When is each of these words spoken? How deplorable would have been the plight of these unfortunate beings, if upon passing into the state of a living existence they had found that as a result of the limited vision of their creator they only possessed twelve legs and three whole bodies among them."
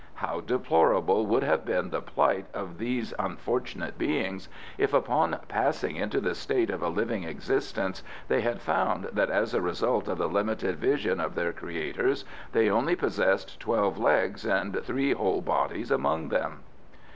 How 0.15 0.39
deplorable 0.41 1.27
would 1.27 1.43
have 1.43 1.63
been 1.63 1.91
the 1.91 2.01
plight 2.01 2.47
of 2.55 2.79
these 2.79 3.13
unfortunate 3.19 3.99
beings, 3.99 4.49
if 4.79 4.95
upon 4.95 5.37
passing 5.47 5.95
into 5.95 6.19
the 6.19 6.33
state 6.33 6.71
of 6.71 6.81
a 6.81 6.89
living 6.89 7.23
existence 7.23 8.01
they 8.27 8.41
had 8.41 8.63
found 8.63 9.03
that 9.13 9.29
as 9.29 9.53
a 9.53 9.61
result 9.61 10.07
of 10.07 10.17
the 10.17 10.27
limited 10.27 10.77
vision 10.77 11.19
of 11.19 11.35
their 11.35 11.53
creator 11.53 12.15
they 12.51 12.67
only 12.67 12.95
possessed 12.95 13.59
twelve 13.59 13.99
legs 13.99 14.43
and 14.43 14.83
three 14.83 15.11
whole 15.13 15.41
bodies 15.41 15.91
among 15.91 16.29
them." 16.29 16.61